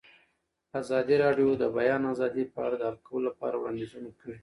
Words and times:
ازادي 0.81 1.15
راډیو 1.23 1.49
د 1.57 1.59
د 1.61 1.63
بیان 1.77 2.01
آزادي 2.13 2.43
په 2.53 2.59
اړه 2.65 2.75
د 2.77 2.83
حل 2.89 2.97
کولو 3.07 3.25
لپاره 3.29 3.55
وړاندیزونه 3.57 4.09
کړي. 4.19 4.37